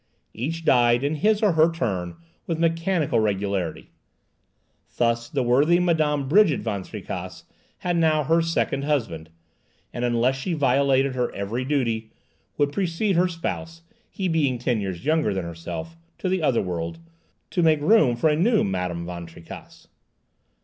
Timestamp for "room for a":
17.79-18.35